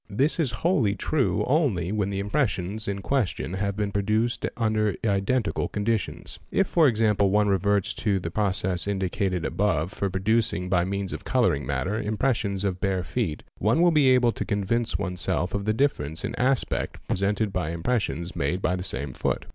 This 0.09 0.39
is 0.39 0.49
wholly 0.65 0.95
true 0.95 1.43
only 1.45 1.91
when 1.91 2.09
the 2.09 2.17
impressions 2.17 2.87
in 2.87 3.03
question 3.03 3.53
have 3.53 3.75
been 3.75 3.91
produced 3.91 4.47
under 4.57 4.95
iden 5.07 5.43
tical 5.43 5.71
conditions. 5.71 6.39
If, 6.49 6.65
for 6.65 6.87
example, 6.87 7.29
one 7.29 7.49
reverts 7.49 7.93
to 7.99 8.19
the 8.19 8.31
process 8.31 8.87
indicated_ 8.87 9.43
above 9.45 9.91
for 9.93 10.09
producing 10.09 10.69
by 10.69 10.85
means 10.85 11.13
of 11.13 11.23
colouring 11.23 11.67
matter 11.67 12.01
impressions 12.01 12.63
of 12.63 12.81
bare 12.81 13.03
feet, 13.03 13.43
one 13.59 13.79
will 13.79 13.91
be 13.91 14.09
able 14.09 14.31
to 14.31 14.43
convince 14.43 14.97
oneself 14.97 15.53
of 15.53 15.65
the 15.65 15.71
difference 15.71 16.25
in 16.25 16.33
aspect 16.33 16.97
pre 17.07 17.17
sented 17.17 17.53
by 17.53 17.69
impressions 17.69 18.35
made 18.35 18.59
by 18.59 18.75
the 18.75 18.81
same 18.83 19.13
foot. 19.13 19.45